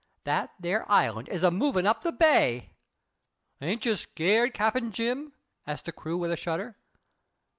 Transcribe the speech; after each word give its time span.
That 0.23 0.51
there 0.59 0.91
island 0.91 1.29
is 1.29 1.43
a 1.43 1.51
movin' 1.51 1.85
up 1.85 2.01
the 2.01 2.11
bay." 2.11 2.71
"Ain't 3.61 3.85
yer 3.85 3.93
skeered, 3.93 4.51
Cap. 4.51 4.75
Jim?" 4.89 5.33
asked 5.67 5.85
the 5.85 5.91
crew, 5.91 6.17
with 6.17 6.31
a 6.31 6.35
shudder. 6.35 6.75